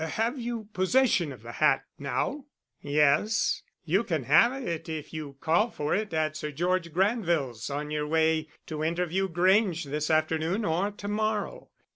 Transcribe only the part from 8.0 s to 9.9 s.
way to interview Grange